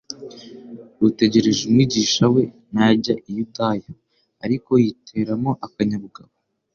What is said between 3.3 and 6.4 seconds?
Yudaya, ariko yiteramo akanyabugabo,